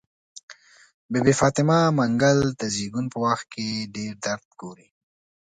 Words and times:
بي 1.11 1.19
بي 1.25 1.33
فاطمه 1.39 1.77
منګل 1.97 2.39
د 2.59 2.61
زيږون 2.75 3.05
په 3.13 3.17
وخت 3.25 3.45
کې 3.53 3.67
ډير 3.95 4.13
درد 4.25 4.45
ګوري. 4.61 4.87